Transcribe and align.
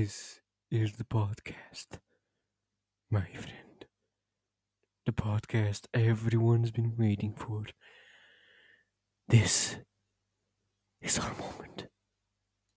This 0.00 0.38
is 0.70 0.92
the 0.92 1.02
podcast, 1.02 1.98
my 3.10 3.26
friend. 3.34 3.84
The 5.06 5.10
podcast 5.10 5.86
everyone's 5.92 6.70
been 6.70 6.94
waiting 6.96 7.34
for. 7.34 7.64
This 9.26 9.74
is 11.02 11.18
our 11.18 11.32
moment. 11.32 11.47